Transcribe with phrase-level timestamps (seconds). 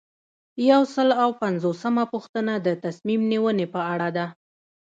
[0.71, 4.25] یو سل او پنځوسمه پوښتنه د تصمیم نیونې په اړه ده.